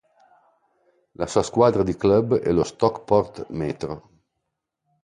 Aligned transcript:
La 1.13 1.27
sua 1.27 1.43
squadra 1.43 1.83
di 1.83 1.95
club 1.95 2.39
è 2.39 2.51
lo 2.51 2.63
Stockport 2.63 3.45
Metro. 3.49 4.09